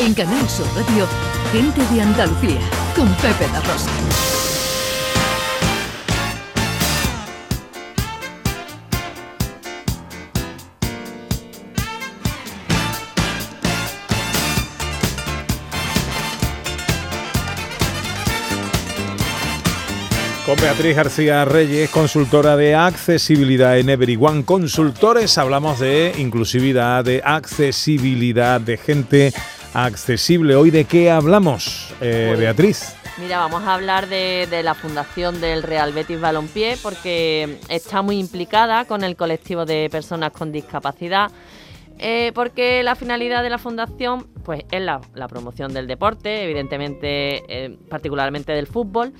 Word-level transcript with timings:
En 0.00 0.14
Canal 0.14 0.48
Sur 0.48 0.64
Radio, 0.76 1.08
Gente 1.50 1.80
de 1.92 2.00
Andalucía, 2.00 2.60
con 2.94 3.08
Pepe 3.14 3.48
La 3.52 3.60
Rosa. 3.60 3.90
Con 20.46 20.56
Beatriz 20.60 20.96
García 20.96 21.44
Reyes, 21.44 21.90
consultora 21.90 22.56
de 22.56 22.76
accesibilidad 22.76 23.76
en 23.78 23.90
Everyone 23.90 24.44
Consultores, 24.44 25.36
hablamos 25.38 25.80
de 25.80 26.14
inclusividad, 26.18 27.04
de 27.04 27.20
accesibilidad, 27.24 28.60
de 28.60 28.76
gente 28.76 29.32
accesible. 29.74 30.56
¿Hoy 30.56 30.70
de 30.70 30.84
qué 30.84 31.10
hablamos, 31.10 31.92
eh, 32.00 32.26
Pues, 32.28 32.40
Beatriz? 32.40 32.94
Mira, 33.18 33.38
vamos 33.38 33.64
a 33.64 33.74
hablar 33.74 34.08
de, 34.08 34.46
de 34.48 34.62
la 34.62 34.74
fundación 34.74 35.40
del 35.40 35.64
Real 35.64 35.92
Betis 35.92 36.20
Balompié 36.20 36.76
porque 36.82 37.58
está 37.68 38.00
muy 38.00 38.18
implicada 38.18 38.84
con 38.84 39.02
el 39.02 39.16
colectivo 39.16 39.64
de 39.64 39.88
personas 39.90 40.30
con 40.32 40.52
discapacidad. 40.52 41.30
eh, 42.00 42.30
porque 42.32 42.84
la 42.84 42.94
finalidad 42.94 43.42
de 43.42 43.50
la 43.50 43.58
fundación 43.58 44.28
pues, 44.48 44.64
es 44.70 44.80
la, 44.80 45.02
la 45.14 45.28
promoción 45.28 45.74
del 45.74 45.86
deporte, 45.86 46.42
evidentemente, 46.42 47.42
eh, 47.50 47.76
particularmente 47.90 48.52
del 48.52 48.66
fútbol, 48.66 49.12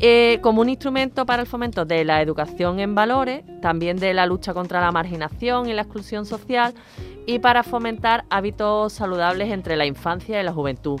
eh, 0.00 0.38
como 0.42 0.60
un 0.60 0.68
instrumento 0.68 1.24
para 1.24 1.40
el 1.40 1.48
fomento 1.48 1.86
de 1.86 2.04
la 2.04 2.20
educación 2.20 2.78
en 2.80 2.94
valores, 2.94 3.42
también 3.62 3.96
de 3.96 4.12
la 4.12 4.26
lucha 4.26 4.52
contra 4.52 4.82
la 4.82 4.92
marginación 4.92 5.66
y 5.70 5.72
la 5.72 5.80
exclusión 5.80 6.26
social 6.26 6.74
y 7.24 7.38
para 7.38 7.62
fomentar 7.62 8.26
hábitos 8.28 8.92
saludables 8.92 9.50
entre 9.50 9.76
la 9.76 9.86
infancia 9.86 10.38
y 10.38 10.44
la 10.44 10.52
juventud. 10.52 11.00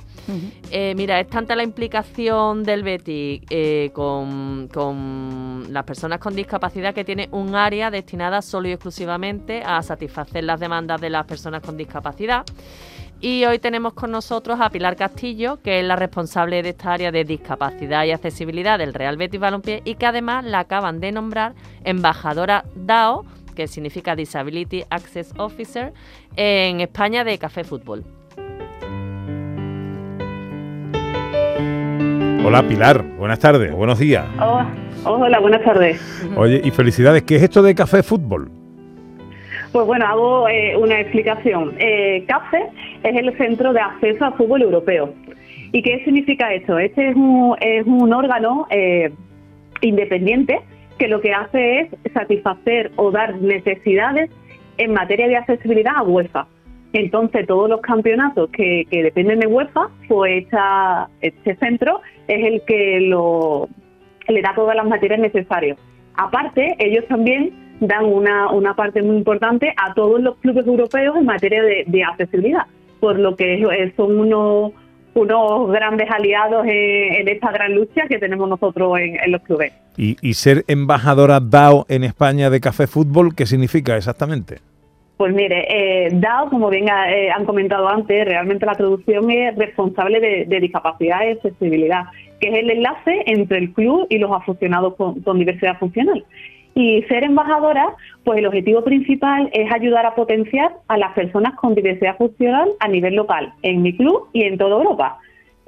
Eh, 0.70 0.94
mira, 0.96 1.20
es 1.20 1.28
tanta 1.28 1.54
la 1.54 1.62
implicación 1.62 2.64
del 2.64 2.82
Betis 2.82 3.42
eh, 3.50 3.90
con, 3.92 4.68
con 4.72 5.66
las 5.70 5.84
personas 5.84 6.18
con 6.18 6.34
discapacidad 6.34 6.94
que 6.94 7.04
tiene 7.04 7.28
un 7.30 7.54
área 7.54 7.90
destinada 7.90 8.40
solo 8.40 8.68
y 8.68 8.72
exclusivamente 8.72 9.62
a 9.62 9.82
satisfacer 9.82 10.42
las 10.44 10.58
demandas 10.58 11.00
de 11.00 11.10
las 11.10 11.26
personas 11.26 11.60
con 11.60 11.76
discapacidad. 11.76 12.44
Y 13.20 13.46
hoy 13.46 13.58
tenemos 13.58 13.94
con 13.94 14.10
nosotros 14.10 14.58
a 14.60 14.68
Pilar 14.68 14.94
Castillo, 14.94 15.58
que 15.62 15.80
es 15.80 15.86
la 15.86 15.96
responsable 15.96 16.62
de 16.62 16.70
esta 16.70 16.92
área 16.92 17.10
de 17.10 17.24
discapacidad 17.24 18.04
y 18.04 18.12
accesibilidad 18.12 18.78
del 18.78 18.92
Real 18.92 19.16
Betis 19.16 19.40
Balompié 19.40 19.80
y 19.84 19.94
que 19.94 20.04
además 20.04 20.44
la 20.44 20.60
acaban 20.60 21.00
de 21.00 21.12
nombrar 21.12 21.54
embajadora 21.84 22.66
DAO, 22.74 23.24
que 23.54 23.68
significa 23.68 24.14
Disability 24.14 24.84
Access 24.90 25.32
Officer, 25.38 25.94
en 26.36 26.82
España 26.82 27.24
de 27.24 27.38
Café 27.38 27.64
Fútbol. 27.64 28.04
Hola 32.44 32.62
Pilar, 32.68 33.02
buenas 33.16 33.38
tardes, 33.38 33.72
buenos 33.72 33.98
días. 33.98 34.26
Oh, 34.38 34.62
hola, 35.04 35.40
buenas 35.40 35.64
tardes. 35.64 36.00
Oye, 36.36 36.60
y 36.62 36.70
felicidades, 36.70 37.22
¿qué 37.22 37.36
es 37.36 37.42
esto 37.42 37.62
de 37.62 37.74
Café 37.74 38.02
Fútbol? 38.02 38.65
Pues 39.76 39.86
bueno, 39.88 40.06
hago 40.06 40.48
eh, 40.48 40.74
una 40.74 40.98
explicación. 41.00 41.74
Eh, 41.78 42.24
CAFE 42.26 42.62
es 43.02 43.14
el 43.14 43.36
Centro 43.36 43.74
de 43.74 43.80
Acceso 43.80 44.24
al 44.24 44.32
Fútbol 44.32 44.62
Europeo. 44.62 45.12
¿Y 45.70 45.82
qué 45.82 46.02
significa 46.02 46.50
esto? 46.54 46.78
Este 46.78 47.10
es 47.10 47.14
un, 47.14 47.54
es 47.60 47.84
un 47.84 48.10
órgano 48.14 48.66
eh, 48.70 49.12
independiente 49.82 50.62
que 50.98 51.08
lo 51.08 51.20
que 51.20 51.34
hace 51.34 51.80
es 51.80 51.88
satisfacer 52.14 52.90
o 52.96 53.10
dar 53.10 53.34
necesidades 53.42 54.30
en 54.78 54.94
materia 54.94 55.28
de 55.28 55.36
accesibilidad 55.36 55.92
a 55.96 56.04
UEFA. 56.04 56.46
Entonces, 56.94 57.46
todos 57.46 57.68
los 57.68 57.82
campeonatos 57.82 58.48
que, 58.52 58.86
que 58.90 59.02
dependen 59.02 59.40
de 59.40 59.46
UEFA, 59.46 59.90
pues 60.08 60.46
este 61.20 61.54
centro 61.56 62.00
es 62.28 62.46
el 62.46 62.62
que 62.66 63.00
lo, 63.02 63.68
le 64.26 64.40
da 64.40 64.54
todas 64.54 64.74
las 64.74 64.86
materias 64.86 65.20
necesarias. 65.20 65.76
Aparte, 66.14 66.76
ellos 66.78 67.04
también 67.08 67.65
dan 67.80 68.04
una, 68.04 68.50
una 68.50 68.74
parte 68.74 69.02
muy 69.02 69.16
importante 69.16 69.74
a 69.76 69.94
todos 69.94 70.20
los 70.20 70.36
clubes 70.38 70.66
europeos 70.66 71.16
en 71.16 71.26
materia 71.26 71.62
de, 71.62 71.84
de 71.86 72.04
accesibilidad, 72.04 72.62
por 73.00 73.18
lo 73.18 73.36
que 73.36 73.54
eh, 73.54 73.92
son 73.96 74.18
unos, 74.18 74.72
unos 75.14 75.70
grandes 75.70 76.10
aliados 76.10 76.64
en, 76.66 77.14
en 77.14 77.28
esta 77.28 77.52
gran 77.52 77.74
lucha 77.74 78.06
que 78.08 78.18
tenemos 78.18 78.48
nosotros 78.48 78.98
en, 78.98 79.18
en 79.20 79.32
los 79.32 79.42
clubes. 79.42 79.72
Y, 79.96 80.16
y 80.20 80.34
ser 80.34 80.64
embajadora 80.68 81.40
DAO 81.40 81.86
en 81.88 82.04
España 82.04 82.50
de 82.50 82.60
Café 82.60 82.86
Fútbol, 82.86 83.34
¿qué 83.34 83.46
significa 83.46 83.96
exactamente? 83.96 84.58
Pues 85.16 85.34
mire, 85.34 85.64
eh, 85.70 86.10
DAO, 86.12 86.50
como 86.50 86.68
bien 86.68 86.88
eh, 86.88 87.30
han 87.30 87.46
comentado 87.46 87.88
antes, 87.88 88.26
realmente 88.26 88.66
la 88.66 88.74
traducción 88.74 89.30
es 89.30 89.56
responsable 89.56 90.20
de, 90.20 90.44
de 90.44 90.60
discapacidad 90.60 91.20
y 91.26 91.30
accesibilidad, 91.32 92.04
que 92.38 92.48
es 92.48 92.54
el 92.56 92.70
enlace 92.70 93.22
entre 93.24 93.56
el 93.58 93.72
club 93.72 94.06
y 94.10 94.18
los 94.18 94.30
aficionados 94.30 94.94
con, 94.96 95.22
con 95.22 95.38
diversidad 95.38 95.78
funcional. 95.78 96.22
Y 96.78 97.02
ser 97.04 97.24
embajadora, 97.24 97.96
pues 98.22 98.38
el 98.38 98.46
objetivo 98.46 98.84
principal 98.84 99.48
es 99.54 99.72
ayudar 99.72 100.04
a 100.04 100.14
potenciar 100.14 100.74
a 100.88 100.98
las 100.98 101.14
personas 101.14 101.54
con 101.54 101.74
diversidad 101.74 102.18
funcional 102.18 102.70
a 102.80 102.86
nivel 102.86 103.14
local, 103.14 103.54
en 103.62 103.80
mi 103.80 103.96
club 103.96 104.28
y 104.34 104.42
en 104.42 104.58
toda 104.58 104.76
Europa. 104.76 105.18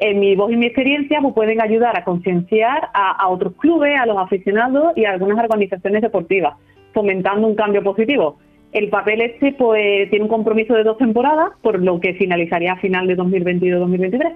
En 0.01 0.21
mi 0.21 0.37
voz 0.37 0.53
y 0.53 0.57
mi 0.57 0.67
experiencia, 0.67 1.23
pues 1.23 1.33
pueden 1.33 1.63
ayudar 1.63 1.99
a 1.99 2.05
concienciar 2.05 2.91
a, 2.93 3.13
a 3.13 3.29
otros 3.29 3.55
clubes, 3.55 3.99
a 3.99 4.05
los 4.05 4.19
aficionados 4.19 4.93
y 4.97 5.07
a 5.07 5.13
algunas 5.13 5.39
organizaciones 5.39 6.03
deportivas, 6.03 6.57
fomentando 6.93 7.49
un 7.49 7.55
cambio 7.55 7.83
positivo. 7.83 8.37
El 8.73 8.89
papel 8.91 9.23
este 9.23 9.53
pues 9.53 10.11
tiene 10.11 10.25
un 10.25 10.29
compromiso 10.29 10.75
de 10.75 10.83
dos 10.85 10.99
temporadas, 10.99 11.51
por 11.63 11.83
lo 11.83 12.01
que 12.01 12.15
finalizaría 12.15 12.73
a 12.75 12.77
final 12.77 13.07
de 13.07 13.17
2022-2023. 13.17 14.33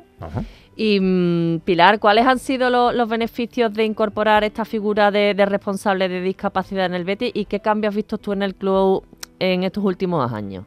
Y 0.75 0.98
mm, 1.00 1.59
Pilar, 1.66 1.98
¿cuáles 1.98 2.26
han 2.26 2.38
sido 2.38 2.71
lo- 2.71 2.92
los 2.92 3.09
beneficios 3.10 3.75
de 3.75 3.84
incorporar 3.84 4.42
esta 4.42 4.65
figura 4.65 5.10
de, 5.10 5.34
de 5.34 5.44
responsable 5.47 6.09
de 6.09 6.22
discapacidad 6.22 6.87
en 6.87 6.94
el 6.94 7.04
Betis 7.04 7.31
y 7.34 7.44
qué 7.44 7.60
cambios 7.60 7.91
has 7.91 7.97
visto 7.97 8.16
tú 8.16 8.32
en 8.32 8.42
el 8.42 8.54
club 8.54 9.04
en 9.38 9.65
estos 9.65 9.84
últimos 9.84 10.32
años? 10.32 10.65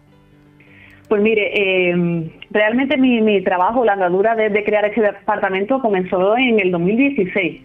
Pues 1.09 1.21
mire, 1.21 1.51
eh, 1.53 2.31
realmente 2.51 2.97
mi, 2.97 3.21
mi 3.21 3.41
trabajo, 3.43 3.83
la 3.85 3.93
andadura 3.93 4.35
de, 4.35 4.49
de 4.49 4.63
crear 4.63 4.85
este 4.85 5.01
departamento 5.01 5.79
comenzó 5.79 6.35
en 6.37 6.59
el 6.59 6.71
2016. 6.71 7.61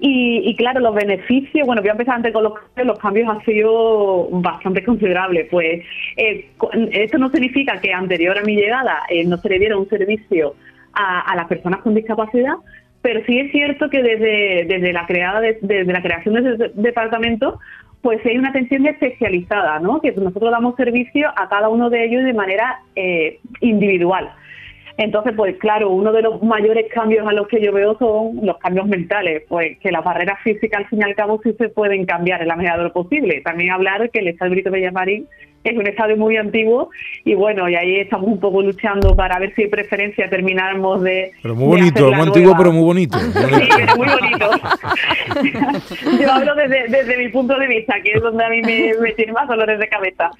Y, 0.00 0.42
y 0.48 0.54
claro, 0.54 0.80
los 0.80 0.94
beneficios, 0.94 1.66
bueno, 1.66 1.82
voy 1.82 1.88
a 1.88 1.92
empezar 1.92 2.14
antes 2.16 2.32
con 2.32 2.44
los 2.44 2.54
cambios, 2.54 2.86
los 2.86 2.98
cambios 2.98 3.28
han 3.28 3.44
sido 3.44 4.28
bastante 4.30 4.84
considerables. 4.84 5.48
Pues 5.50 5.84
eh, 6.16 6.46
esto 6.92 7.18
no 7.18 7.30
significa 7.30 7.80
que 7.80 7.92
anterior 7.92 8.38
a 8.38 8.42
mi 8.42 8.54
llegada 8.54 9.02
eh, 9.08 9.24
no 9.24 9.36
se 9.38 9.48
le 9.48 9.58
diera 9.58 9.76
un 9.76 9.88
servicio 9.88 10.54
a, 10.92 11.20
a 11.32 11.36
las 11.36 11.46
personas 11.48 11.80
con 11.80 11.94
discapacidad, 11.94 12.54
pero 13.02 13.20
sí 13.26 13.38
es 13.40 13.50
cierto 13.50 13.90
que 13.90 14.02
desde, 14.02 14.64
desde 14.66 14.92
la 14.92 15.06
creada 15.06 15.40
de- 15.40 15.58
desde 15.62 15.92
la 15.92 16.02
creación 16.02 16.34
de 16.34 16.54
ese 16.54 16.70
departamento 16.74 17.58
pues 18.00 18.24
hay 18.24 18.38
una 18.38 18.50
atención 18.50 18.86
especializada, 18.86 19.80
¿no? 19.80 20.00
Que 20.00 20.12
nosotros 20.12 20.52
damos 20.52 20.76
servicio 20.76 21.28
a 21.36 21.48
cada 21.48 21.68
uno 21.68 21.90
de 21.90 22.04
ellos 22.04 22.22
de 22.24 22.32
manera 22.32 22.78
eh, 22.94 23.40
individual. 23.60 24.30
Entonces, 24.98 25.32
pues 25.36 25.56
claro, 25.58 25.90
uno 25.90 26.10
de 26.10 26.22
los 26.22 26.42
mayores 26.42 26.92
cambios 26.92 27.24
a 27.26 27.32
los 27.32 27.46
que 27.46 27.62
yo 27.62 27.72
veo 27.72 27.96
son 27.98 28.44
los 28.44 28.58
cambios 28.58 28.88
mentales, 28.88 29.44
pues 29.48 29.78
que 29.78 29.92
las 29.92 30.02
barreras 30.02 30.40
físicas 30.42 30.80
al 30.80 30.88
fin 30.88 30.98
y 30.98 31.04
al 31.04 31.14
cabo 31.14 31.40
sí 31.44 31.54
se 31.56 31.68
pueden 31.68 32.04
cambiar 32.04 32.42
en 32.42 32.48
la 32.48 32.56
medida 32.56 32.76
de 32.76 32.82
lo 32.82 32.92
posible. 32.92 33.40
También 33.42 33.70
hablar 33.70 34.10
que 34.10 34.18
el 34.18 34.26
Estadio 34.26 34.50
Brito 34.52 34.72
Villamarín 34.72 35.28
es 35.64 35.76
un 35.76 35.86
estadio 35.86 36.16
muy 36.16 36.36
antiguo 36.36 36.90
y 37.24 37.34
bueno, 37.34 37.68
y 37.68 37.74
ahí 37.74 37.96
estamos 37.96 38.28
un 38.28 38.40
poco 38.40 38.62
luchando 38.62 39.14
para 39.14 39.38
ver 39.38 39.54
si 39.54 39.62
hay 39.62 39.68
preferencia 39.68 40.28
terminamos 40.30 41.02
de... 41.02 41.32
Pero 41.42 41.54
muy 41.54 41.78
bonito, 41.78 42.10
muy 42.10 42.20
antiguo, 42.20 42.54
nueva. 42.54 42.58
pero 42.58 42.72
muy 42.72 42.84
bonito. 42.84 43.18
Sí, 43.58 43.68
pero 43.76 43.96
muy 43.96 44.08
bonito. 44.08 44.50
Yo 46.20 46.32
hablo 46.32 46.54
desde, 46.54 46.88
desde 46.88 47.16
mi 47.16 47.28
punto 47.28 47.58
de 47.58 47.66
vista, 47.66 48.00
que 48.02 48.12
es 48.12 48.22
donde 48.22 48.44
a 48.44 48.48
mí 48.48 48.60
me, 48.62 48.92
me 49.00 49.12
tiene 49.12 49.32
más 49.32 49.48
dolores 49.48 49.78
de 49.78 49.88
cabeza. 49.88 50.30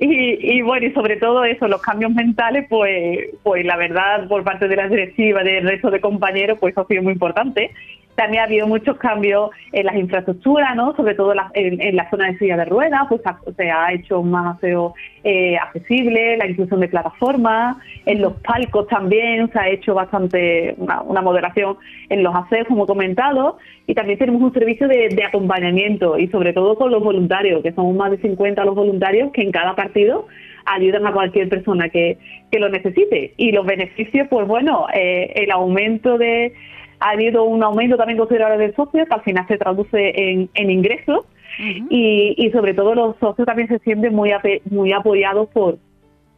Y, 0.00 0.58
y 0.58 0.62
bueno, 0.62 0.86
y 0.86 0.92
sobre 0.92 1.16
todo 1.16 1.44
eso, 1.44 1.68
los 1.68 1.80
cambios 1.82 2.12
mentales, 2.12 2.66
pues, 2.68 3.30
pues 3.42 3.64
la 3.64 3.76
verdad, 3.76 4.26
por 4.28 4.42
parte 4.44 4.68
de 4.68 4.76
la 4.76 4.88
directiva, 4.88 5.42
del 5.42 5.66
resto 5.66 5.90
de 5.90 6.00
compañeros, 6.00 6.58
pues 6.60 6.72
eso 6.72 6.82
ha 6.82 6.86
sido 6.86 7.02
muy 7.02 7.12
importante. 7.12 7.70
También 8.16 8.40
ha 8.42 8.46
habido 8.46 8.66
muchos 8.66 8.96
cambios 8.96 9.50
en 9.72 9.86
las 9.86 9.94
infraestructuras, 9.96 10.74
¿no? 10.74 10.96
Sobre 10.96 11.14
todo 11.14 11.34
la- 11.34 11.50
en, 11.54 11.80
en 11.80 11.96
la 11.96 12.08
zona 12.10 12.26
de 12.28 12.38
silla 12.38 12.56
de 12.56 12.64
ruedas, 12.64 13.02
pues 13.08 13.20
ha- 13.26 13.38
se 13.56 13.70
ha 13.70 13.92
hecho 13.92 14.22
más 14.22 14.56
aseo 14.56 14.94
eh, 15.22 15.56
accesible, 15.58 16.36
la 16.36 16.46
inclusión 16.46 16.80
de 16.80 16.88
plataformas, 16.88 17.76
en 18.06 18.22
los 18.22 18.34
palcos 18.40 18.86
también 18.88 19.50
se 19.52 19.58
ha 19.58 19.68
hecho 19.68 19.94
bastante 19.94 20.74
una, 20.78 21.02
una 21.02 21.20
moderación 21.20 21.76
en 22.08 22.22
los 22.22 22.34
aseos, 22.34 22.66
como 22.68 22.84
he 22.84 22.86
comentado, 22.86 23.58
y 23.86 23.94
también 23.94 24.18
tenemos 24.18 24.40
un 24.42 24.52
servicio 24.52 24.88
de, 24.88 25.08
de 25.08 25.24
acompañamiento 25.24 26.18
y 26.18 26.28
sobre 26.28 26.52
todo 26.52 26.76
con 26.76 26.90
los 26.90 27.02
voluntarios, 27.02 27.62
que 27.62 27.72
son 27.72 27.96
más 27.96 28.10
de 28.12 28.18
50 28.18 28.64
los 28.64 28.74
voluntarios 28.74 29.30
que 29.32 29.42
en 29.42 29.52
cada 29.52 29.74
partido 29.74 30.26
ayudan 30.64 31.06
a 31.06 31.12
cualquier 31.12 31.48
persona 31.48 31.88
que, 31.88 32.18
que 32.50 32.58
lo 32.58 32.68
necesite. 32.68 33.34
Y 33.36 33.52
los 33.52 33.64
beneficios, 33.66 34.26
pues 34.28 34.46
bueno, 34.48 34.86
eh, 34.94 35.32
el 35.36 35.50
aumento 35.50 36.18
de... 36.18 36.52
Ha 37.00 37.10
habido 37.10 37.44
un 37.44 37.62
aumento 37.62 37.96
también 37.96 38.18
considerable 38.18 38.66
de 38.66 38.74
socios, 38.74 39.06
que 39.08 39.14
al 39.14 39.22
final 39.22 39.46
se 39.48 39.58
traduce 39.58 40.12
en, 40.14 40.50
en 40.54 40.70
ingresos, 40.70 41.26
y, 41.58 42.34
y 42.36 42.50
sobre 42.50 42.74
todo 42.74 42.94
los 42.94 43.16
socios 43.18 43.46
también 43.46 43.68
se 43.68 43.78
sienten 43.78 44.14
muy, 44.14 44.30
ape- 44.30 44.60
muy 44.70 44.92
apoyados 44.92 45.48
por, 45.50 45.78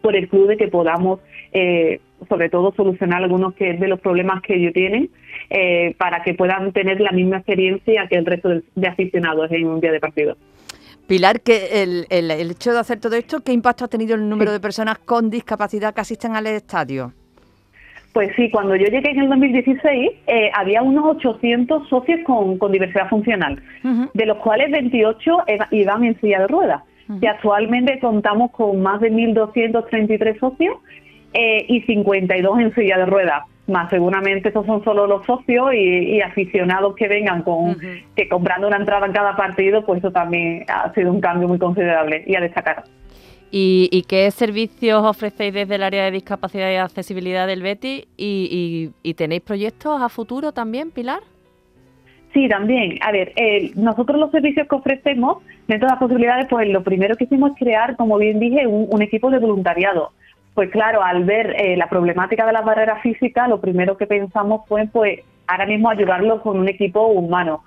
por 0.00 0.14
el 0.14 0.28
club 0.28 0.46
de 0.48 0.56
que 0.56 0.68
podamos 0.68 1.20
eh, 1.52 2.00
sobre 2.28 2.48
todo 2.48 2.72
solucionar 2.76 3.22
algunos 3.22 3.54
que, 3.54 3.74
de 3.74 3.88
los 3.88 4.00
problemas 4.00 4.42
que 4.42 4.54
ellos 4.56 4.72
tienen 4.74 5.10
eh, 5.50 5.94
para 5.98 6.22
que 6.22 6.34
puedan 6.34 6.72
tener 6.72 7.00
la 7.00 7.10
misma 7.12 7.38
experiencia 7.38 8.06
que 8.08 8.16
el 8.16 8.26
resto 8.26 8.48
de, 8.48 8.88
aficionados 8.88 9.50
en 9.50 9.66
un 9.66 9.80
día 9.80 9.92
de 9.92 10.00
partido. 10.00 10.36
Pilar, 11.06 11.40
que 11.40 11.82
el, 11.82 12.06
el, 12.10 12.50
hecho 12.50 12.72
de 12.72 12.80
hacer 12.80 13.00
todo 13.00 13.16
esto, 13.16 13.40
¿qué 13.40 13.52
impacto 13.52 13.86
ha 13.86 13.88
tenido 13.88 14.14
el 14.14 14.28
número 14.28 14.52
de 14.52 14.60
personas 14.60 14.98
con 14.98 15.30
discapacidad 15.30 15.94
que 15.94 16.02
asisten 16.02 16.36
al 16.36 16.46
estadio? 16.46 17.12
Pues 18.18 18.32
sí, 18.34 18.50
cuando 18.50 18.74
yo 18.74 18.86
llegué 18.86 19.12
en 19.12 19.20
el 19.20 19.28
2016 19.28 20.10
eh, 20.26 20.50
había 20.52 20.82
unos 20.82 21.04
800 21.18 21.88
socios 21.88 22.18
con, 22.26 22.58
diversidad 22.72 23.08
funcional, 23.08 23.62
de 24.12 24.26
los 24.26 24.38
cuales 24.38 24.72
28 24.72 25.36
iban 25.70 26.02
en 26.02 26.20
silla 26.20 26.40
de 26.40 26.48
ruedas. 26.48 26.82
Y 27.20 27.26
actualmente 27.26 28.00
contamos 28.00 28.50
con 28.50 28.82
más 28.82 29.00
de 29.00 29.12
1.233 29.12 30.40
socios 30.40 30.78
eh, 31.32 31.64
y 31.68 31.82
52 31.82 32.58
en 32.58 32.74
silla 32.74 32.98
de 32.98 33.06
ruedas. 33.06 33.44
Más 33.68 33.88
seguramente 33.88 34.48
esos 34.48 34.66
son 34.66 34.82
solo 34.82 35.06
los 35.06 35.24
socios 35.24 35.72
y, 35.74 36.20
aficionados 36.20 36.96
que 36.96 37.06
vengan 37.06 37.42
con 37.42 37.76
que 38.16 38.28
comprando 38.28 38.66
una 38.66 38.78
entrada 38.78 39.06
en 39.06 39.12
cada 39.12 39.36
partido, 39.36 39.86
pues 39.86 40.00
eso 40.00 40.10
también 40.10 40.64
ha 40.66 40.92
sido 40.92 41.12
un 41.12 41.20
cambio 41.20 41.46
muy 41.46 41.60
considerable 41.60 42.24
y 42.26 42.34
a 42.34 42.40
destacar. 42.40 42.82
¿Y, 43.50 44.04
qué 44.08 44.30
servicios 44.30 45.02
ofrecéis 45.04 45.54
desde 45.54 45.76
el 45.76 45.82
área 45.82 46.04
de 46.04 46.10
discapacidad 46.10 46.70
y 46.70 46.76
accesibilidad 46.76 47.46
del 47.46 47.62
Betty? 47.62 48.06
¿Y, 48.16 49.14
tenéis 49.16 49.42
proyectos 49.42 50.00
a 50.00 50.08
futuro 50.08 50.52
también, 50.52 50.90
Pilar? 50.90 51.20
Sí, 52.34 52.46
también. 52.48 52.98
A 53.00 53.10
ver, 53.10 53.32
eh, 53.36 53.72
nosotros 53.74 54.18
los 54.18 54.30
servicios 54.30 54.68
que 54.68 54.74
ofrecemos, 54.76 55.42
dentro 55.66 55.86
de 55.86 55.92
las 55.92 55.98
posibilidades, 55.98 56.46
pues 56.48 56.68
lo 56.68 56.82
primero 56.82 57.16
que 57.16 57.24
hicimos 57.24 57.52
es 57.52 57.58
crear, 57.58 57.96
como 57.96 58.18
bien 58.18 58.38
dije, 58.38 58.66
un, 58.66 59.02
equipo 59.02 59.30
de 59.30 59.38
voluntariado. 59.38 60.12
Pues 60.54 60.70
claro, 60.70 61.02
al 61.02 61.24
ver 61.24 61.56
eh, 61.58 61.76
la 61.76 61.88
problemática 61.88 62.44
de 62.44 62.52
las 62.52 62.64
barreras 62.64 63.00
físicas, 63.02 63.48
lo 63.48 63.60
primero 63.60 63.96
que 63.96 64.06
pensamos 64.06 64.68
fue, 64.68 64.86
pues, 64.92 65.20
ahora 65.46 65.64
mismo 65.64 65.88
ayudarlos 65.88 66.42
con 66.42 66.58
un 66.58 66.68
equipo 66.68 67.06
humano. 67.06 67.64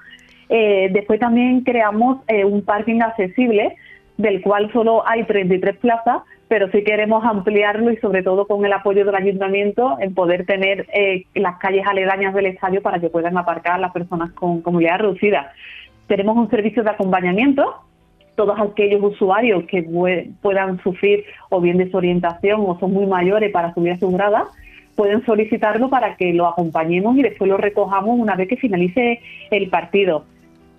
Eh, 0.50 0.90
después 0.92 1.20
también 1.20 1.62
creamos 1.62 2.20
un 2.46 2.62
parking 2.62 3.00
accesible 3.02 3.76
del 4.18 4.42
cual 4.42 4.72
solo 4.72 5.08
hay 5.08 5.24
33 5.24 5.78
plazas, 5.78 6.22
pero 6.48 6.70
sí 6.72 6.84
queremos 6.84 7.24
ampliarlo 7.24 7.92
y 7.92 7.98
sobre 7.98 8.24
todo 8.24 8.46
con 8.46 8.66
el 8.66 8.74
apoyo 8.74 9.06
del 9.06 9.16
ayuntamiento 9.16 9.98
en 10.00 10.14
poder 10.14 10.46
tener 10.46 10.88
eh, 10.94 11.26
las 11.34 11.58
calles 11.58 11.86
aledañas 11.88 12.34
del 12.34 12.48
estadio 12.48 12.82
para 12.82 13.00
que 13.00 13.10
puedan 13.10 13.38
aparcar 13.38 13.80
las 13.80 13.92
personas 13.92 14.32
con 14.34 14.62
comunidad 14.62 15.00
reducida. 15.00 15.54
Tenemos 16.08 16.36
un 16.38 16.50
servicio 16.50 16.84
de 16.84 16.90
acompañamiento 16.90 17.84
todos 18.36 18.60
aquellos 18.60 19.04
usuarios 19.04 19.66
que 19.66 19.84
puedan 20.42 20.82
sufrir 20.82 21.26
o 21.50 21.62
bien 21.62 21.78
desorientación 21.78 22.62
o 22.66 22.80
son 22.80 22.94
muy 22.94 23.06
mayores 23.06 23.52
para 23.52 23.74
subir 23.74 23.92
a 23.92 24.00
su 24.00 24.10
grada, 24.10 24.48
pueden 24.96 25.24
solicitarlo 25.26 25.90
para 25.90 26.16
que 26.16 26.34
lo 26.34 26.48
acompañemos 26.48 27.18
y 27.18 27.24
después 27.24 27.50
lo 27.50 27.58
recojamos 27.58 28.20
una 28.20 28.36
vez 28.36 28.48
que 28.48 28.58
finalice 28.58 29.22
el 29.52 29.70
partido. 29.70 30.26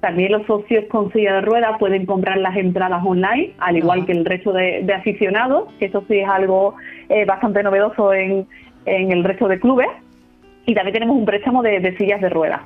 También 0.02 0.32
los 0.32 0.44
socios 0.48 0.86
con 0.90 1.12
silla 1.12 1.34
de 1.34 1.40
ruedas 1.42 1.78
pueden 1.78 2.06
comprar 2.06 2.36
las 2.36 2.56
entradas 2.56 3.04
online, 3.06 3.52
al 3.60 3.76
igual 3.76 4.04
que 4.04 4.10
el 4.10 4.24
resto 4.24 4.52
de, 4.52 4.84
aficionados, 4.92 5.72
que 5.78 5.84
eso 5.84 6.02
sí 6.08 6.18
es 6.18 6.28
algo 6.28 6.74
eh, 7.08 7.24
bastante 7.24 7.62
novedoso 7.62 8.12
en, 8.12 8.48
el 8.84 9.22
resto 9.22 9.46
de 9.46 9.60
clubes. 9.60 9.86
Y 10.66 10.74
también 10.74 10.94
tenemos 10.94 11.16
un 11.16 11.24
préstamo 11.24 11.62
de, 11.62 11.96
sillas 11.98 12.20
de 12.20 12.30
ruedas, 12.30 12.62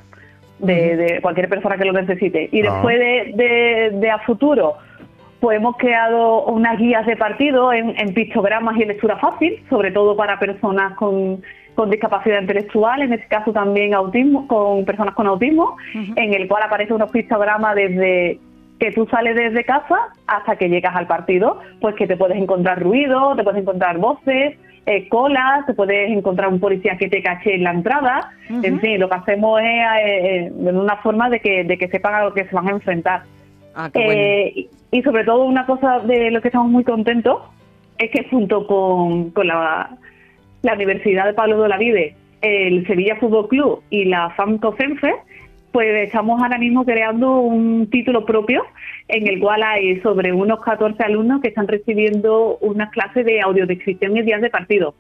de, 0.61 1.19
cualquier 1.21 1.51
persona 1.51 1.77
que 1.77 1.85
lo 1.85 1.93
necesite. 1.93 2.49
Y 2.51 2.63
después 2.63 2.99
de, 2.99 4.11
a 4.11 4.19
futuro, 4.21 4.79
pues 5.41 5.59
hemos 5.59 5.77
creado 5.77 6.45
unas 6.45 6.79
guías 6.79 7.07
de 7.07 7.17
partido 7.17 7.73
en, 7.73 7.99
en 7.99 8.15
pictogramas 8.15 8.77
y 8.77 8.85
lectura 8.85 9.17
fácil, 9.19 9.63
sobre 9.69 9.91
todo 9.91 10.17
para 10.17 10.39
personas 10.39 10.95
con 10.95 11.43
con 11.77 11.91
discapacidad 11.91 12.41
intelectual, 12.41 13.03
en 13.03 13.13
este 13.13 13.29
caso 13.29 13.53
también 13.53 13.95
autismo, 13.95 14.49
con 14.49 14.85
personas 14.85 15.15
con 15.15 15.27
autismo, 15.27 15.77
en 15.95 16.35
el 16.35 16.49
cual 16.49 16.63
aparece 16.63 16.95
unos 16.95 17.11
pictogramas 17.11 17.77
desde 17.77 18.41
que 18.81 18.93
tú 18.93 19.07
sales 19.07 19.37
desde 19.37 19.63
casa 19.65 19.97
hasta 20.27 20.57
que 20.57 20.69
llegas 20.69 20.97
al 20.97 21.07
partido, 21.07 21.61
pues 21.81 21.95
que 21.95 22.07
te 22.07 22.17
puedes 22.17 22.39
encontrar 22.39 22.83
ruido, 22.83 23.37
te 23.37 23.45
puedes 23.45 23.61
encontrar 23.61 23.99
voces, 23.99 24.59
eh, 24.87 25.09
colas, 25.09 25.67
te 25.67 25.75
puedes 25.75 26.11
encontrar 26.11 26.49
un 26.49 26.61
policía 26.61 26.97
que 26.97 27.09
te 27.09 27.23
cache 27.23 27.55
en 27.55 27.65
la 27.65 27.73
entrada, 27.73 28.33
en 28.49 28.81
fin, 28.81 28.99
lo 28.99 29.09
que 29.09 29.17
hacemos 29.17 29.61
es 29.61 29.67
eh, 29.67 30.47
eh 30.47 30.53
una 30.55 30.97
forma 30.97 31.29
de 31.29 31.41
que, 31.41 31.65
de 31.65 31.77
que 31.77 31.89
sepan 31.89 32.15
a 32.15 32.25
lo 32.25 32.33
que 32.33 32.45
se 32.45 32.55
van 32.55 32.69
a 32.69 32.73
enfrentar. 32.73 33.23
Ah, 33.75 33.91
eh, 33.93 34.69
y 34.97 35.03
sobre 35.03 35.25
todo 35.25 35.45
una 35.45 35.67
cosa 35.67 36.01
de 36.01 36.31
lo 36.31 36.41
que 36.41 36.49
estamos 36.49 36.71
muy 36.71 36.85
contentos 36.85 37.43
es 37.99 38.11
que 38.11 38.29
junto 38.31 38.67
con, 38.67 39.31
con 39.31 39.47
la 39.47 39.99
la 40.67 40.75
Universidad 40.75 41.27
de 41.27 41.33
Pablo 41.33 41.63
de 41.63 41.69
la 41.69 41.79
Vide, 41.79 42.15
el 42.43 42.87
Sevilla 42.87 43.17
Fútbol 43.17 43.49
Club 43.49 43.83
y 43.89 44.05
la 44.05 44.31
FAMCO 44.31 44.73
FENFE, 44.73 45.15
pues 45.73 46.07
estamos 46.07 46.43
ahora 46.43 46.59
mismo 46.59 46.85
creando 46.85 47.39
un 47.39 47.89
título 47.89 48.25
propio 48.25 48.65
en 49.09 49.29
el 49.29 49.39
cual 49.39 49.63
hay 49.63 50.01
sobre 50.01 50.33
unos 50.33 50.61
14 50.61 51.03
alumnos 51.03 51.41
que 51.41 51.49
están 51.49 51.69
recibiendo 51.69 52.59
unas 52.61 52.91
clases 52.91 53.25
de 53.25 53.41
audiodescripción 53.41 54.17
y 54.17 54.23
días 54.23 54.43
de 54.43 54.51
partido, 54.51 54.95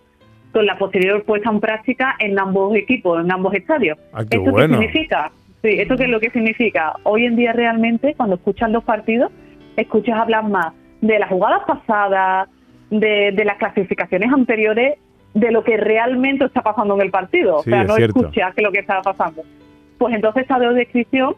con 0.52 0.66
la 0.66 0.78
posterior 0.78 1.24
puesta 1.24 1.50
en 1.50 1.60
práctica 1.60 2.14
en 2.20 2.38
ambos 2.38 2.76
equipos, 2.76 3.24
en 3.24 3.32
ambos 3.32 3.54
estadios. 3.54 3.98
Ah, 4.12 4.22
¿Esto 4.22 4.54
qué 4.54 4.68
significa? 4.68 5.32
Sí, 5.62 5.70
¿esto 5.80 5.96
qué 5.96 6.04
es 6.04 6.10
lo 6.10 6.20
que 6.20 6.30
significa? 6.30 6.94
Hoy 7.02 7.24
en 7.24 7.34
día 7.34 7.52
realmente, 7.52 8.14
cuando 8.14 8.36
escuchas 8.36 8.70
los 8.70 8.84
partidos, 8.84 9.32
escuchas 9.76 10.18
hablar 10.18 10.48
más 10.48 10.72
de 11.00 11.18
las 11.18 11.28
jugadas 11.28 11.62
pasadas, 11.66 12.48
de, 12.90 13.32
de 13.32 13.44
las 13.44 13.56
clasificaciones 13.58 14.32
anteriores 14.32 14.98
de 15.34 15.50
lo 15.50 15.62
que 15.62 15.76
realmente 15.76 16.46
está 16.46 16.62
pasando 16.62 16.94
en 16.94 17.02
el 17.02 17.10
partido. 17.10 17.56
o 17.56 17.62
sea, 17.62 17.84
no 17.84 17.96
escucha 17.96 18.52
que 18.52 18.62
lo 18.62 18.72
que 18.72 18.78
está 18.78 19.02
pasando. 19.02 19.42
Pues 19.98 20.14
entonces 20.14 20.42
esta 20.42 20.58
descripción 20.58 21.34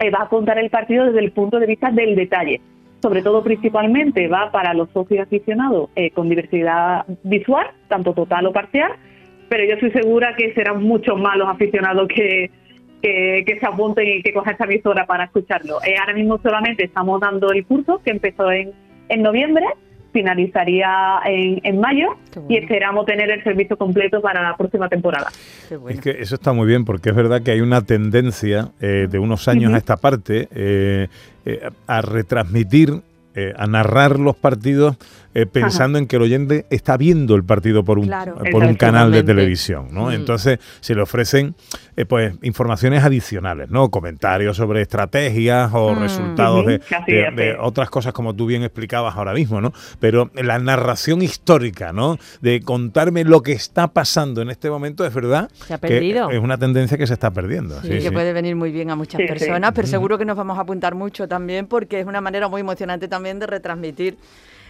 eh, 0.00 0.10
va 0.10 0.24
a 0.24 0.28
contar 0.28 0.58
el 0.58 0.68
partido 0.68 1.06
desde 1.06 1.20
el 1.20 1.30
punto 1.30 1.60
de 1.60 1.66
vista 1.66 1.90
del 1.90 2.16
detalle. 2.16 2.60
Sobre 3.00 3.22
todo, 3.22 3.44
principalmente, 3.44 4.26
va 4.26 4.50
para 4.50 4.74
los 4.74 4.90
socios 4.90 5.26
aficionados 5.26 5.90
eh, 5.94 6.10
con 6.10 6.28
diversidad 6.28 7.04
visual, 7.22 7.68
tanto 7.88 8.14
total 8.14 8.46
o 8.46 8.52
parcial, 8.52 8.92
pero 9.48 9.64
yo 9.64 9.74
estoy 9.74 9.92
segura 9.92 10.34
que 10.34 10.52
serán 10.54 10.82
muchos 10.82 11.16
más 11.20 11.36
los 11.36 11.48
aficionados 11.48 12.08
que, 12.08 12.50
que, 13.02 13.58
se 13.60 13.66
apunten 13.66 14.06
y 14.06 14.22
que 14.22 14.32
cojan 14.32 14.52
esta 14.52 14.64
emisora 14.64 15.06
para 15.06 15.24
escucharlo. 15.24 15.78
Eh, 15.84 15.96
ahora 15.98 16.14
mismo 16.14 16.38
solamente 16.42 16.84
estamos 16.84 17.20
dando 17.20 17.50
el 17.50 17.64
curso 17.64 18.00
que 18.04 18.10
empezó 18.10 18.50
en, 18.50 18.72
en 19.08 19.22
noviembre 19.22 19.64
finalizaría 20.16 21.20
en, 21.26 21.60
en 21.62 21.78
mayo 21.78 22.16
y 22.48 22.56
esperamos 22.56 23.04
tener 23.04 23.30
el 23.30 23.44
servicio 23.44 23.76
completo 23.76 24.22
para 24.22 24.42
la 24.42 24.56
próxima 24.56 24.88
temporada. 24.88 25.28
Es 25.90 26.00
que 26.00 26.10
eso 26.10 26.36
está 26.36 26.54
muy 26.54 26.66
bien 26.66 26.86
porque 26.86 27.10
es 27.10 27.14
verdad 27.14 27.42
que 27.42 27.50
hay 27.50 27.60
una 27.60 27.82
tendencia 27.82 28.70
eh, 28.80 29.08
de 29.10 29.18
unos 29.18 29.46
años 29.46 29.74
a 29.74 29.76
esta 29.76 29.98
parte 29.98 30.48
eh, 30.54 31.08
eh, 31.44 31.68
a 31.86 32.00
retransmitir 32.00 32.94
a 33.56 33.66
narrar 33.66 34.18
los 34.18 34.36
partidos 34.36 34.96
eh, 35.36 35.44
pensando 35.44 35.98
en 35.98 36.06
que 36.06 36.16
el 36.16 36.22
oyente 36.22 36.64
está 36.70 36.96
viendo 36.96 37.34
el 37.34 37.44
partido 37.44 37.84
por 37.84 37.98
un, 37.98 38.10
por 38.50 38.64
un 38.64 38.74
canal 38.74 39.12
de 39.12 39.22
televisión, 39.22 39.88
¿no? 39.90 40.06
Mm. 40.06 40.12
Entonces 40.12 40.58
se 40.80 40.94
le 40.94 41.02
ofrecen 41.02 41.54
eh, 41.94 42.06
pues 42.06 42.32
informaciones 42.40 43.04
adicionales, 43.04 43.68
¿no? 43.68 43.90
Comentarios 43.90 44.56
sobre 44.56 44.80
estrategias 44.80 45.70
o 45.74 45.94
mm. 45.94 45.98
resultados 45.98 46.64
de, 46.66 47.54
otras 47.60 47.90
cosas 47.90 48.14
como 48.14 48.34
tú 48.34 48.46
bien 48.46 48.62
explicabas 48.62 49.14
ahora 49.14 49.34
mismo, 49.34 49.60
¿no? 49.60 49.74
Pero 50.00 50.30
la 50.36 50.58
narración 50.58 51.20
histórica, 51.20 51.92
¿no? 51.92 52.16
De 52.40 52.62
contarme 52.62 53.24
lo 53.24 53.42
que 53.42 53.52
está 53.52 53.88
pasando 53.88 54.40
en 54.40 54.48
este 54.48 54.70
momento 54.70 55.04
es 55.04 55.12
verdad 55.12 55.50
se 55.66 55.74
ha 55.74 55.78
perdido. 55.78 56.30
es 56.30 56.40
una 56.40 56.56
tendencia 56.56 56.96
que 56.96 57.06
se 57.06 57.12
está 57.12 57.30
perdiendo. 57.30 57.78
Sí, 57.82 57.98
que 57.98 58.10
puede 58.10 58.32
venir 58.32 58.56
muy 58.56 58.72
bien 58.72 58.88
a 58.88 58.96
muchas 58.96 59.20
personas, 59.20 59.72
pero 59.74 59.86
seguro 59.86 60.16
que 60.16 60.24
nos 60.24 60.38
vamos 60.38 60.56
a 60.56 60.62
apuntar 60.62 60.94
mucho 60.94 61.28
también 61.28 61.66
porque 61.66 62.00
es 62.00 62.06
una 62.06 62.22
manera 62.22 62.48
muy 62.48 62.62
emocionante 62.62 63.06
también 63.06 63.25
de 63.34 63.46
retransmitir 63.46 64.16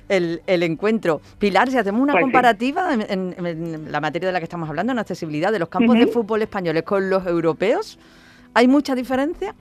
el, 0.08 0.40
el 0.46 0.62
encuentro. 0.62 1.20
Pilar, 1.38 1.68
si 1.68 1.78
hacemos 1.78 2.00
una 2.00 2.12
pues 2.12 2.22
comparativa 2.22 2.94
en, 2.94 3.90
la 3.90 4.00
materia 4.00 4.28
de 4.28 4.32
la 4.32 4.40
que 4.40 4.44
estamos 4.44 4.68
hablando, 4.68 4.92
en 4.92 4.98
accesibilidad 4.98 5.52
de 5.52 5.58
los 5.58 5.68
campos 5.68 5.98
de 5.98 6.06
fútbol 6.06 6.42
españoles 6.42 6.82
con 6.82 7.10
los 7.10 7.26
europeos, 7.26 7.98
¿hay 8.54 8.68
mucha 8.68 8.94
diferencia? 8.94 9.54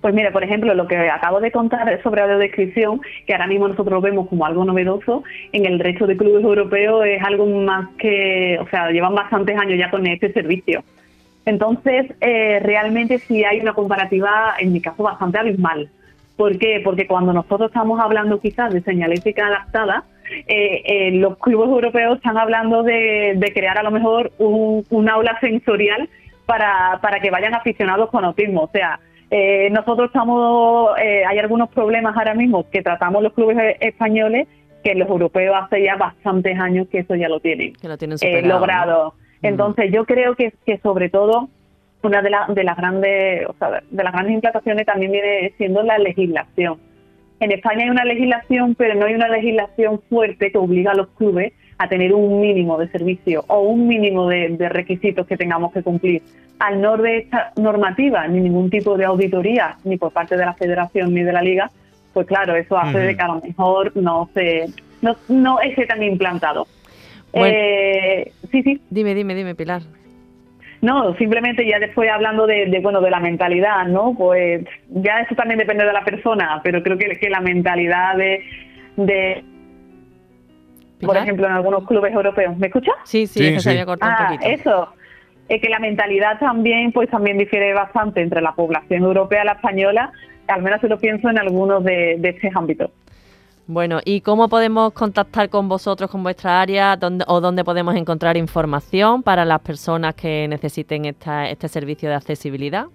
Pues 0.00 0.14
mira, 0.14 0.30
por 0.30 0.44
ejemplo, 0.44 0.72
lo 0.74 0.86
que 0.86 0.96
acabo 1.10 1.40
de 1.40 1.50
contar 1.50 2.00
sobre 2.02 2.20
audiodescripción, 2.22 3.00
que 3.26 3.32
ahora 3.32 3.46
mismo 3.46 3.66
nosotros 3.66 4.00
vemos 4.02 4.28
como 4.28 4.46
algo 4.46 4.64
novedoso, 4.64 5.24
en 5.52 5.66
el 5.66 5.80
resto 5.80 6.06
de 6.06 6.16
clubes 6.16 6.44
europeos 6.44 7.04
es 7.06 7.22
algo 7.24 7.46
más 7.46 7.88
que, 7.98 8.58
o 8.60 8.68
sea, 8.68 8.90
llevan 8.90 9.14
bastantes 9.14 9.58
años 9.58 9.78
ya 9.78 9.90
con 9.90 10.06
este 10.06 10.32
servicio. 10.32 10.84
Entonces, 11.44 12.06
eh, 12.20 12.60
realmente 12.62 13.18
sí 13.18 13.44
hay 13.44 13.60
una 13.60 13.72
comparativa, 13.72 14.54
en 14.58 14.72
mi 14.72 14.80
caso, 14.80 15.02
bastante 15.02 15.38
abismal. 15.38 15.90
¿Por 16.36 16.58
qué? 16.58 16.80
Porque 16.84 17.06
cuando 17.06 17.32
nosotros 17.32 17.70
estamos 17.70 17.98
hablando 18.00 18.40
quizás 18.40 18.72
de 18.72 18.82
señalética 18.82 19.46
adaptada, 19.46 20.04
eh, 20.46 20.82
eh, 20.84 21.10
los 21.12 21.38
clubes 21.38 21.68
europeos 21.68 22.16
están 22.16 22.36
hablando 22.36 22.82
de, 22.82 23.52
crear 23.54 23.78
a 23.78 23.82
lo 23.82 23.90
mejor 23.90 24.32
un, 24.38 25.08
aula 25.08 25.38
sensorial 25.40 26.08
para, 26.44 26.98
para, 27.00 27.20
que 27.20 27.30
vayan 27.30 27.54
aficionados 27.54 28.10
con 28.10 28.24
autismo. 28.24 28.64
O 28.64 28.70
sea, 28.70 29.00
eh, 29.30 29.70
nosotros 29.70 30.08
estamos, 30.08 30.90
hay 30.96 31.38
algunos 31.38 31.70
problemas 31.70 32.16
ahora 32.16 32.34
mismo 32.34 32.68
que 32.70 32.82
tratamos 32.82 33.22
los 33.22 33.32
clubes 33.32 33.76
españoles 33.80 34.46
que 34.86 34.94
los 34.94 35.08
europeos 35.08 35.56
hace 35.60 35.82
ya 35.82 35.96
bastantes 35.96 36.56
años 36.60 36.86
que 36.88 37.00
eso 37.00 37.16
ya 37.16 37.28
lo 37.28 37.40
tienen, 37.40 37.72
que 37.74 37.88
lo 37.88 37.98
tienen 37.98 38.18
eh, 38.20 38.42
logrado. 38.42 39.14
Mm. 39.42 39.46
Entonces 39.46 39.90
yo 39.92 40.04
creo 40.04 40.36
que, 40.36 40.52
que 40.64 40.78
sobre 40.78 41.08
todo 41.08 41.48
una 42.06 42.22
de, 42.22 42.30
de 42.54 42.64
las 42.64 42.76
grandes, 42.76 43.46
o 43.46 43.54
sea, 43.58 43.82
de 43.88 44.04
las 44.04 44.12
grandes 44.12 44.34
implantaciones 44.34 44.86
también 44.86 45.12
viene 45.12 45.52
siendo 45.56 45.82
la 45.82 45.98
legislación. 45.98 46.78
En 47.38 47.52
España 47.52 47.84
hay 47.84 47.90
una 47.90 48.04
legislación, 48.04 48.74
pero 48.74 48.94
no 48.94 49.06
hay 49.06 49.14
una 49.14 49.28
legislación 49.28 50.00
fuerte 50.08 50.50
que 50.50 50.58
obliga 50.58 50.92
a 50.92 50.94
los 50.94 51.08
clubes 51.08 51.52
a 51.78 51.88
tener 51.88 52.14
un 52.14 52.40
mínimo 52.40 52.78
de 52.78 52.88
servicio 52.88 53.44
o 53.48 53.60
un 53.60 53.86
mínimo 53.86 54.28
de, 54.28 54.56
requisitos 54.70 55.26
que 55.26 55.36
tengamos 55.36 55.72
que 55.72 55.82
cumplir. 55.82 56.22
Al 56.58 56.80
no 56.80 56.96
de 56.96 57.18
esta 57.18 57.52
normativa, 57.56 58.26
ni 58.28 58.40
ningún 58.40 58.70
tipo 58.70 58.96
de 58.96 59.04
auditoría, 59.04 59.76
ni 59.84 59.98
por 59.98 60.12
parte 60.12 60.36
de 60.36 60.46
la 60.46 60.54
federación 60.54 61.12
ni 61.12 61.22
de 61.22 61.32
la 61.32 61.42
liga, 61.42 61.70
pues 62.14 62.26
claro, 62.26 62.56
eso 62.56 62.78
hace 62.78 62.98
de 62.98 63.14
que 63.14 63.22
a 63.22 63.28
lo 63.28 63.42
mejor 63.42 63.94
no 63.94 64.30
se 64.32 64.68
no, 65.02 65.14
no 65.28 65.60
esté 65.60 65.84
tan 65.84 66.02
implantado. 66.02 66.66
Eh, 67.34 68.32
sí, 68.50 68.62
sí. 68.62 68.80
Dime, 68.88 69.14
dime, 69.14 69.34
dime, 69.34 69.54
Pilar. 69.54 69.82
No, 70.86 71.16
simplemente 71.16 71.66
ya 71.66 71.80
después 71.80 72.08
hablando 72.08 72.46
de, 72.46 72.78
bueno 72.80 73.00
de 73.00 73.10
la 73.10 73.18
mentalidad, 73.18 73.86
¿no? 73.88 74.14
Pues 74.16 74.64
ya 74.88 75.18
eso 75.18 75.34
también 75.34 75.58
depende 75.58 75.84
de 75.84 75.92
la 75.92 76.04
persona, 76.04 76.60
pero 76.62 76.80
creo 76.80 76.96
que, 76.96 77.08
que 77.18 77.28
la 77.28 77.40
mentalidad 77.40 78.16
de, 78.16 78.44
de 78.94 79.44
por 81.00 81.16
ejemplo, 81.16 81.44
en 81.44 81.54
algunos 81.54 81.84
clubes 81.88 82.14
europeos. 82.14 82.56
¿Me 82.56 82.68
escucha? 82.68 82.92
Sí, 83.02 83.26
sí, 83.26 83.58
se 83.58 83.70
había 83.70 83.84
cortado 83.84 84.12
un 84.12 84.16
ah, 84.16 84.28
poquito. 84.28 84.48
Eso. 84.48 84.92
Es 85.48 85.60
que 85.60 85.68
la 85.68 85.80
mentalidad 85.80 86.38
también, 86.38 86.92
pues 86.92 87.10
también 87.10 87.36
difiere 87.36 87.74
bastante 87.74 88.20
entre 88.20 88.40
la 88.40 88.52
población 88.52 89.02
europea 89.02 89.42
y 89.42 89.46
la 89.46 89.52
española, 89.54 90.12
al 90.46 90.62
menos 90.62 90.80
se 90.80 90.88
lo 90.88 90.98
pienso 90.98 91.28
en 91.28 91.40
algunos 91.40 91.82
de, 91.82 92.14
de 92.20 92.28
estos 92.28 92.54
ámbitos. 92.54 92.92
Bueno, 93.68 93.98
¿y 94.04 94.20
cómo 94.20 94.48
podemos 94.48 94.92
contactar 94.92 95.48
con 95.48 95.68
vosotros, 95.68 96.08
con 96.08 96.22
vuestra 96.22 96.60
área, 96.60 96.96
o 97.26 97.40
dónde 97.40 97.64
podemos 97.64 97.96
encontrar 97.96 98.36
información 98.36 99.24
para 99.24 99.44
las 99.44 99.60
personas 99.60 100.14
que 100.14 100.46
necesiten 100.46 101.04
esta, 101.04 101.50
este 101.50 101.66
servicio 101.66 102.08
de 102.08 102.14
accesibilidad? 102.14 102.86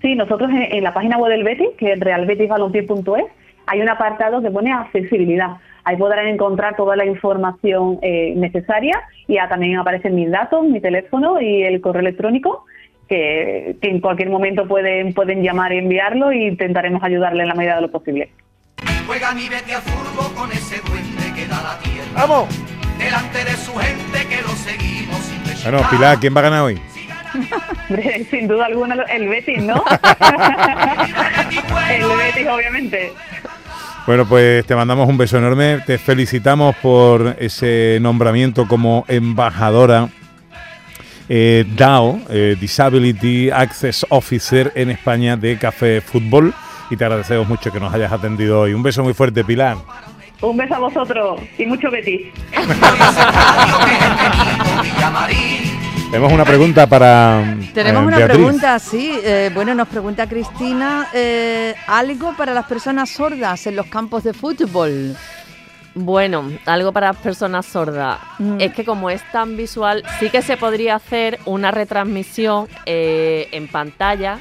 Sí, 0.00 0.14
nosotros 0.14 0.50
en, 0.54 0.82
la 0.82 0.94
página 0.94 1.18
web 1.18 1.32
del 1.32 1.44
Betis, 1.44 1.68
que 1.76 1.92
es 1.92 2.00
realbetisbalompié.es, 2.00 3.24
hay 3.66 3.80
un 3.82 3.90
apartado 3.90 4.40
que 4.40 4.50
pone 4.50 4.72
accesibilidad. 4.72 5.58
Ahí 5.84 5.98
podrán 5.98 6.28
encontrar 6.28 6.74
toda 6.74 6.96
la 6.96 7.04
información 7.04 7.98
eh, 8.00 8.32
necesaria 8.36 9.02
y 9.26 9.36
también 9.50 9.76
aparecen 9.78 10.14
mis 10.14 10.30
datos, 10.30 10.64
mi 10.64 10.80
teléfono 10.80 11.42
y 11.42 11.64
el 11.64 11.82
correo 11.82 12.00
electrónico, 12.00 12.64
que, 13.06 13.76
que 13.82 13.90
en 13.90 14.00
cualquier 14.00 14.30
momento 14.30 14.66
pueden, 14.66 15.12
pueden 15.12 15.42
llamar 15.42 15.74
y 15.74 15.78
enviarlo 15.78 16.32
y 16.32 16.46
intentaremos 16.46 17.02
ayudarle 17.02 17.42
en 17.42 17.48
la 17.50 17.54
medida 17.54 17.74
de 17.76 17.82
lo 17.82 17.90
posible. 17.90 18.30
Juega 19.08 19.32
mi 19.32 19.48
vete 19.48 19.74
a 19.74 19.80
furbo 19.80 20.34
con 20.34 20.52
ese 20.52 20.82
duende 20.86 21.32
que 21.34 21.46
da 21.46 21.62
la 21.62 21.78
tierra. 21.78 22.10
¡Vamos! 22.14 22.46
Delante 22.98 23.42
de 23.42 23.56
su 23.56 23.74
gente 23.74 24.26
que 24.28 24.42
lo 24.42 24.50
seguimos 24.50 25.18
sin 25.24 25.42
Bueno, 25.62 25.88
Pilar, 25.88 26.20
¿quién 26.20 26.36
va 26.36 26.40
a 26.40 26.42
ganar 26.42 26.60
hoy? 26.60 26.78
Sin 28.30 28.46
duda 28.46 28.66
alguna 28.66 28.96
el 29.04 29.28
Betis, 29.30 29.62
¿no? 29.62 29.76
el 31.90 32.06
Betis, 32.18 32.46
obviamente. 32.48 33.14
Bueno, 34.06 34.28
pues 34.28 34.66
te 34.66 34.76
mandamos 34.76 35.08
un 35.08 35.16
beso 35.16 35.38
enorme, 35.38 35.80
te 35.86 35.96
felicitamos 35.96 36.76
por 36.76 37.34
ese 37.38 37.96
nombramiento 38.02 38.68
como 38.68 39.06
embajadora 39.08 40.10
eh, 41.30 41.64
DAO, 41.66 42.20
eh, 42.28 42.56
Disability 42.60 43.48
Access 43.48 44.04
Officer 44.10 44.70
en 44.74 44.90
España 44.90 45.38
de 45.38 45.56
Café 45.56 46.02
Fútbol 46.02 46.52
y 46.90 46.96
te 46.96 47.04
agradecemos 47.04 47.48
mucho 47.48 47.70
que 47.70 47.80
nos 47.80 47.92
hayas 47.92 48.12
atendido 48.12 48.60
hoy. 48.60 48.74
Un 48.74 48.82
beso 48.82 49.02
muy 49.02 49.14
fuerte, 49.14 49.44
Pilar. 49.44 49.76
Un 50.40 50.56
beso 50.56 50.74
a 50.76 50.78
vosotros 50.78 51.40
y 51.58 51.66
mucho 51.66 51.90
Betis. 51.90 52.28
Tenemos 56.10 56.32
una 56.32 56.44
pregunta 56.44 56.86
para. 56.86 57.56
Tenemos 57.74 58.02
eh, 58.02 58.06
una 58.06 58.26
pregunta, 58.26 58.78
sí. 58.78 59.18
Eh, 59.22 59.50
bueno, 59.52 59.74
nos 59.74 59.88
pregunta 59.88 60.26
Cristina: 60.28 61.08
eh, 61.12 61.74
¿algo 61.86 62.34
para 62.36 62.54
las 62.54 62.66
personas 62.66 63.10
sordas 63.10 63.66
en 63.66 63.76
los 63.76 63.86
campos 63.86 64.24
de 64.24 64.32
fútbol? 64.32 65.16
Bueno, 66.00 66.44
algo 66.64 66.92
para 66.92 67.12
personas 67.12 67.66
sordas. 67.66 68.18
Mm. 68.38 68.60
Es 68.60 68.72
que 68.72 68.84
como 68.84 69.10
es 69.10 69.20
tan 69.32 69.56
visual, 69.56 70.04
sí 70.20 70.30
que 70.30 70.42
se 70.42 70.56
podría 70.56 70.94
hacer 70.94 71.40
una 71.44 71.72
retransmisión 71.72 72.68
eh, 72.86 73.48
en 73.50 73.66
pantalla 73.66 74.38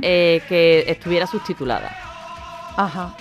eh, 0.00 0.40
que 0.48 0.84
estuviera 0.86 1.26
subtitulada. 1.26 1.94
Ajá. 2.76 3.14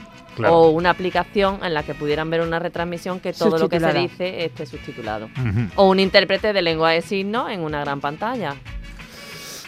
O 0.50 0.70
una 0.70 0.90
aplicación 0.90 1.60
en 1.64 1.74
la 1.74 1.84
que 1.84 1.94
pudieran 1.94 2.30
ver 2.30 2.42
una 2.42 2.58
retransmisión 2.58 3.20
que 3.20 3.34
todo 3.34 3.58
lo 3.58 3.70
que 3.70 3.80
se 3.80 3.94
dice 3.94 4.46
esté 4.46 4.66
subtitulado. 4.66 5.30
O 5.76 5.90
un 5.90 6.00
intérprete 6.00 6.54
de 6.54 6.62
lengua 6.62 6.92
de 6.92 7.02
signos 7.02 7.52
en 7.52 7.60
una 7.60 7.82
gran 7.82 8.00
pantalla. 8.00 8.56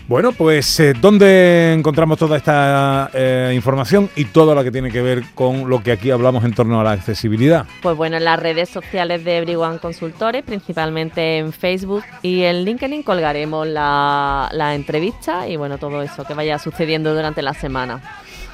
Bueno, 0.07 0.33
pues 0.33 0.79
eh, 0.79 0.93
¿dónde 0.93 1.74
encontramos 1.74 2.19
toda 2.19 2.38
esta 2.38 3.09
eh, 3.12 3.53
información 3.55 4.07
y 4.15 4.25
todo 4.25 4.53
lo 4.53 4.63
que 4.63 4.71
tiene 4.71 4.91
que 4.91 5.01
ver 5.01 5.24
con 5.33 5.67
lo 5.67 5.81
que 5.81 5.91
aquí 5.91 6.12
hablamos 6.12 6.45
en 6.45 6.53
torno 6.53 6.79
a 6.79 6.83
la 6.83 6.91
accesibilidad? 6.91 7.65
Pues 7.81 7.97
bueno, 7.97 8.17
en 8.17 8.24
las 8.24 8.39
redes 8.39 8.69
sociales 8.69 9.24
de 9.24 9.38
Everyone 9.38 9.79
Consultores, 9.79 10.43
principalmente 10.43 11.39
en 11.39 11.51
Facebook 11.51 12.03
y 12.21 12.43
en 12.43 12.65
LinkedIn 12.65 13.01
colgaremos 13.01 13.67
la, 13.67 14.47
la 14.51 14.75
entrevista 14.75 15.47
y 15.47 15.55
bueno, 15.55 15.79
todo 15.79 16.03
eso 16.03 16.24
que 16.24 16.35
vaya 16.35 16.59
sucediendo 16.59 17.15
durante 17.15 17.41
la 17.41 17.55
semana. 17.55 18.00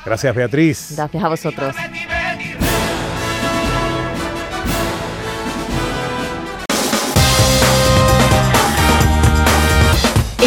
Gracias, 0.06 0.34
Beatriz. 0.34 0.94
Gracias 0.96 1.22
a 1.24 1.28
vosotros. 1.28 1.76